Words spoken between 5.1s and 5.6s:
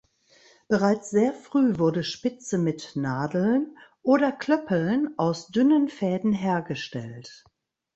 aus